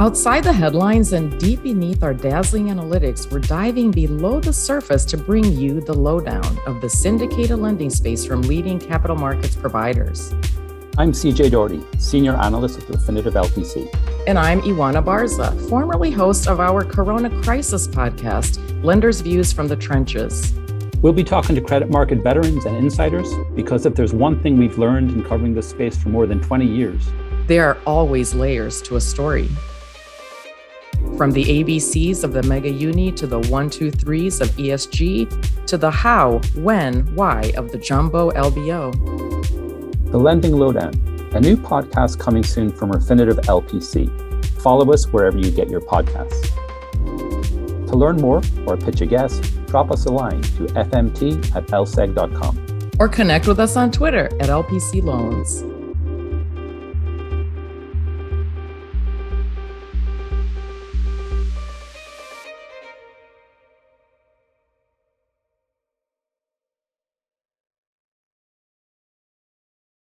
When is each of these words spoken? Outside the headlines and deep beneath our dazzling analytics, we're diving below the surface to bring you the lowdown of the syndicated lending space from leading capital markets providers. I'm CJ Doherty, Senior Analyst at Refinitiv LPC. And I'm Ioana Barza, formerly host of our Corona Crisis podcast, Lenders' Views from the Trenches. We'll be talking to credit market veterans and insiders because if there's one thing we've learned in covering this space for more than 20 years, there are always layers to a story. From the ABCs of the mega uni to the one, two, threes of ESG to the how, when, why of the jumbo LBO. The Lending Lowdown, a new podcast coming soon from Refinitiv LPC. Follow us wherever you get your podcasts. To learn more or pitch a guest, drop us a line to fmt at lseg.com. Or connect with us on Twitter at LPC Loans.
Outside 0.00 0.42
the 0.42 0.52
headlines 0.52 1.12
and 1.12 1.38
deep 1.38 1.62
beneath 1.62 2.02
our 2.02 2.12
dazzling 2.12 2.66
analytics, 2.66 3.30
we're 3.30 3.38
diving 3.38 3.92
below 3.92 4.40
the 4.40 4.52
surface 4.52 5.04
to 5.04 5.16
bring 5.16 5.44
you 5.56 5.80
the 5.80 5.94
lowdown 5.94 6.58
of 6.66 6.80
the 6.80 6.90
syndicated 6.90 7.60
lending 7.60 7.90
space 7.90 8.26
from 8.26 8.42
leading 8.42 8.80
capital 8.80 9.14
markets 9.14 9.54
providers. 9.54 10.32
I'm 10.98 11.12
CJ 11.12 11.52
Doherty, 11.52 11.80
Senior 11.98 12.34
Analyst 12.34 12.80
at 12.80 12.86
Refinitiv 12.88 13.34
LPC. 13.34 13.88
And 14.26 14.36
I'm 14.36 14.62
Ioana 14.62 15.00
Barza, 15.00 15.56
formerly 15.68 16.10
host 16.10 16.48
of 16.48 16.58
our 16.58 16.82
Corona 16.84 17.30
Crisis 17.44 17.86
podcast, 17.86 18.58
Lenders' 18.82 19.20
Views 19.20 19.52
from 19.52 19.68
the 19.68 19.76
Trenches. 19.76 20.54
We'll 21.02 21.12
be 21.12 21.22
talking 21.22 21.54
to 21.54 21.60
credit 21.60 21.88
market 21.88 22.18
veterans 22.18 22.64
and 22.64 22.76
insiders 22.76 23.28
because 23.54 23.86
if 23.86 23.94
there's 23.94 24.12
one 24.12 24.42
thing 24.42 24.58
we've 24.58 24.76
learned 24.76 25.12
in 25.12 25.22
covering 25.22 25.54
this 25.54 25.68
space 25.68 25.96
for 25.96 26.08
more 26.08 26.26
than 26.26 26.40
20 26.40 26.66
years, 26.66 27.06
there 27.46 27.68
are 27.68 27.78
always 27.86 28.34
layers 28.34 28.82
to 28.82 28.96
a 28.96 29.00
story. 29.00 29.48
From 31.16 31.30
the 31.30 31.44
ABCs 31.44 32.24
of 32.24 32.32
the 32.32 32.42
mega 32.42 32.68
uni 32.68 33.12
to 33.12 33.28
the 33.28 33.38
one, 33.42 33.70
two, 33.70 33.92
threes 33.92 34.40
of 34.40 34.48
ESG 34.50 35.66
to 35.66 35.78
the 35.78 35.90
how, 35.90 36.40
when, 36.56 37.02
why 37.14 37.52
of 37.56 37.70
the 37.70 37.78
jumbo 37.78 38.32
LBO. 38.32 38.90
The 40.10 40.18
Lending 40.18 40.56
Lowdown, 40.56 40.92
a 41.34 41.40
new 41.40 41.56
podcast 41.56 42.18
coming 42.18 42.42
soon 42.42 42.72
from 42.72 42.90
Refinitiv 42.90 43.36
LPC. 43.44 44.10
Follow 44.60 44.92
us 44.92 45.06
wherever 45.06 45.38
you 45.38 45.52
get 45.52 45.70
your 45.70 45.82
podcasts. 45.82 46.50
To 47.88 47.96
learn 47.96 48.16
more 48.16 48.42
or 48.66 48.76
pitch 48.76 49.00
a 49.00 49.06
guest, 49.06 49.44
drop 49.66 49.92
us 49.92 50.06
a 50.06 50.12
line 50.12 50.42
to 50.42 50.66
fmt 50.66 51.54
at 51.54 51.66
lseg.com. 51.68 52.90
Or 52.98 53.08
connect 53.08 53.46
with 53.46 53.60
us 53.60 53.76
on 53.76 53.92
Twitter 53.92 54.26
at 54.40 54.48
LPC 54.48 55.02
Loans. 55.02 55.62